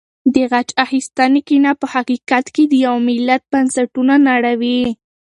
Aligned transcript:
د 0.33 0.35
غچ 0.51 0.69
اخیستنې 0.85 1.41
کینه 1.47 1.71
په 1.79 1.85
حقیقت 1.93 2.45
کې 2.55 2.63
د 2.67 2.73
یو 2.85 2.95
ملت 3.07 3.41
بنسټونه 3.51 4.15
نړوي. 4.29 4.79